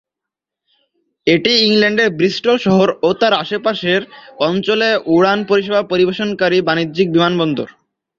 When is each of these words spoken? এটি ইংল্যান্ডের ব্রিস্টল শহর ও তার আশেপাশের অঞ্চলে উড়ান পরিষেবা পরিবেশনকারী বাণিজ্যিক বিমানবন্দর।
এটি 1.27 1.51
ইংল্যান্ডের 1.65 2.09
ব্রিস্টল 2.17 2.57
শহর 2.65 2.87
ও 3.01 3.19
তার 3.19 3.33
আশেপাশের 3.43 4.01
অঞ্চলে 4.47 4.89
উড়ান 5.13 5.39
পরিষেবা 5.49 5.81
পরিবেশনকারী 5.91 6.57
বাণিজ্যিক 6.61 7.07
বিমানবন্দর। 7.15 7.67